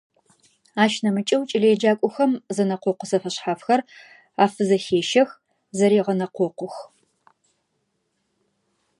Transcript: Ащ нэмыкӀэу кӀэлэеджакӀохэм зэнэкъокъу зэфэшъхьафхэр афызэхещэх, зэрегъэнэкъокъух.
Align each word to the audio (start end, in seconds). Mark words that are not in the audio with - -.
Ащ 0.83 0.93
нэмыкӀэу 1.03 1.47
кӀэлэеджакӀохэм 1.49 2.31
зэнэкъокъу 2.55 3.07
зэфэшъхьафхэр 3.09 3.81
афызэхещэх, 4.43 5.29
зэрегъэнэкъокъух. 5.77 6.75